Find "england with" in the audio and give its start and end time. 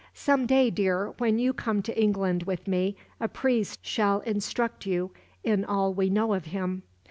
1.95-2.67